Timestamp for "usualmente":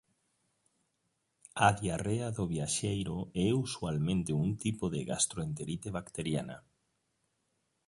3.65-4.31